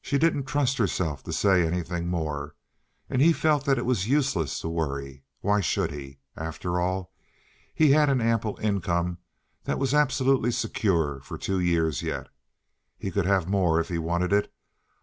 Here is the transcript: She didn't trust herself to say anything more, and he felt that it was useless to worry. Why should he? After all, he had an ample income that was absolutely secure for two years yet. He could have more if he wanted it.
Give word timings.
She 0.00 0.16
didn't 0.16 0.44
trust 0.46 0.78
herself 0.78 1.22
to 1.24 1.30
say 1.30 1.60
anything 1.66 2.08
more, 2.08 2.54
and 3.10 3.20
he 3.20 3.34
felt 3.34 3.66
that 3.66 3.76
it 3.76 3.84
was 3.84 4.08
useless 4.08 4.58
to 4.60 4.68
worry. 4.70 5.24
Why 5.42 5.60
should 5.60 5.90
he? 5.90 6.20
After 6.38 6.80
all, 6.80 7.12
he 7.74 7.90
had 7.90 8.08
an 8.08 8.22
ample 8.22 8.58
income 8.62 9.18
that 9.64 9.78
was 9.78 9.92
absolutely 9.92 10.52
secure 10.52 11.20
for 11.20 11.36
two 11.36 11.60
years 11.60 12.00
yet. 12.00 12.30
He 12.96 13.10
could 13.10 13.26
have 13.26 13.46
more 13.46 13.78
if 13.78 13.90
he 13.90 13.98
wanted 13.98 14.32
it. 14.32 14.50